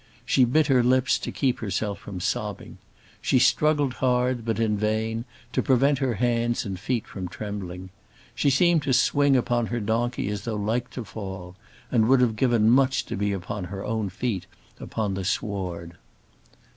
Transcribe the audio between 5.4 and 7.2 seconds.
to prevent her hands and feet